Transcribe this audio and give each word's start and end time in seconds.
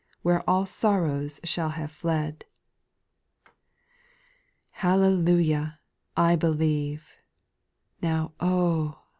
Where 0.23 0.41
all 0.49 0.65
sorrow 0.65 1.27
shall 1.43 1.69
have 1.69 1.91
fled. 1.91 2.45
5. 3.43 3.53
Hallelujah! 4.71 5.79
I 6.17 6.35
believe! 6.35 7.17
Now, 8.01 8.33
oh! 8.39 9.03